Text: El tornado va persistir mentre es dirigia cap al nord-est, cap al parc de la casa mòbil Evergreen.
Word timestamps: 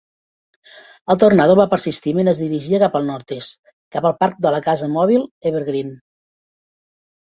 El 1.13 1.19
tornado 1.23 1.57
va 1.59 1.67
persistir 1.75 2.15
mentre 2.21 2.35
es 2.37 2.41
dirigia 2.45 2.81
cap 2.87 2.99
al 3.03 3.07
nord-est, 3.13 3.63
cap 3.99 4.11
al 4.13 4.19
parc 4.25 4.43
de 4.49 4.57
la 4.59 4.67
casa 4.73 4.93
mòbil 4.99 5.31
Evergreen. 5.55 5.99